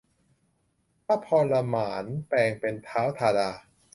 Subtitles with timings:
[1.05, 3.49] พระพรหมานแปลงเป็นท้าวธาดา